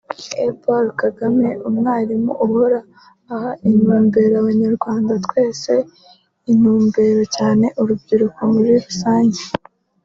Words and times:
E 0.45 0.47
Paul 0.61 0.85
Kagame 1.01 1.49
umwalimu 1.67 2.31
uhora 2.45 2.79
aha 3.33 3.51
Intumbero 3.67 4.35
abanyarwanda 4.41 5.13
twese 5.25 5.73
intumbero 6.51 7.21
cyane 7.35 7.65
urubyiruko 7.81 8.41
muri 8.53 8.73
rusange 8.85 9.41